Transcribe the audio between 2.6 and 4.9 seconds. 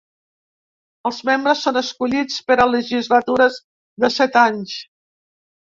legislatures de set anys.